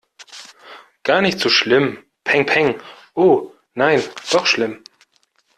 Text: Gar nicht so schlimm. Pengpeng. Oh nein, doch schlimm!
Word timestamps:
Gar 1.03 1.21
nicht 1.21 1.37
so 1.39 1.47
schlimm. 1.47 2.03
Pengpeng. 2.23 2.81
Oh 3.13 3.51
nein, 3.75 4.01
doch 4.31 4.47
schlimm! 4.47 4.83